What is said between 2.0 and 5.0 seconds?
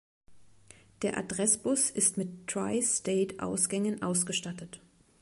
mit Tri-State-Ausgängen ausgestattet.